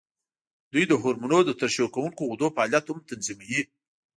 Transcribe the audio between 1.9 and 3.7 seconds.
کوونکو غدو فعالیت هم تنظیموي.